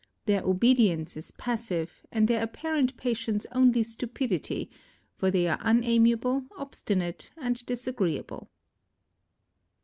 [0.25, 4.71] Their obedience is passive and their apparent patience only stupidity,
[5.15, 8.49] for they are unamiable, obstinate and disagreeable.